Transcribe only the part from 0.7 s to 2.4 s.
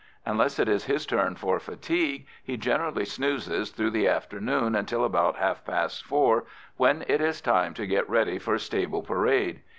his turn for fatigue,